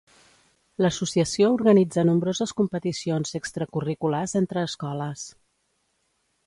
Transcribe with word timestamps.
L'associació 0.83 1.49
organitza 1.57 2.05
nombroses 2.09 2.55
competicions 2.63 3.37
extracurriculars 3.41 4.35
entre 4.43 4.69
escoles. 4.71 5.29